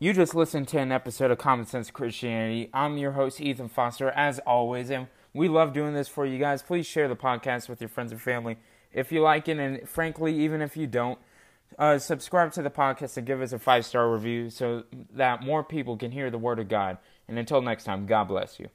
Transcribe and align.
You 0.00 0.12
just 0.12 0.32
listened 0.32 0.68
to 0.68 0.78
an 0.78 0.92
episode 0.92 1.32
of 1.32 1.38
Common 1.38 1.66
Sense 1.66 1.90
Christianity. 1.90 2.70
I'm 2.72 2.98
your 2.98 3.12
host, 3.12 3.40
Ethan 3.40 3.68
Foster, 3.68 4.10
as 4.10 4.38
always, 4.40 4.90
and 4.90 5.08
we 5.34 5.48
love 5.48 5.72
doing 5.72 5.92
this 5.92 6.06
for 6.06 6.24
you 6.24 6.38
guys. 6.38 6.62
Please 6.62 6.86
share 6.86 7.08
the 7.08 7.16
podcast 7.16 7.68
with 7.68 7.80
your 7.80 7.88
friends 7.88 8.12
and 8.12 8.22
family 8.22 8.58
if 8.92 9.10
you 9.10 9.20
like 9.20 9.48
it, 9.48 9.58
and 9.58 9.88
frankly, 9.88 10.38
even 10.38 10.62
if 10.62 10.76
you 10.76 10.86
don't, 10.86 11.18
uh, 11.80 11.98
subscribe 11.98 12.52
to 12.52 12.62
the 12.62 12.70
podcast 12.70 13.16
and 13.16 13.26
give 13.26 13.42
us 13.42 13.52
a 13.52 13.58
five 13.58 13.84
star 13.84 14.08
review 14.08 14.50
so 14.50 14.84
that 15.14 15.42
more 15.42 15.64
people 15.64 15.96
can 15.96 16.12
hear 16.12 16.30
the 16.30 16.38
Word 16.38 16.60
of 16.60 16.68
God. 16.68 16.98
And 17.26 17.36
until 17.36 17.60
next 17.60 17.82
time, 17.82 18.06
God 18.06 18.28
bless 18.28 18.60
you. 18.60 18.68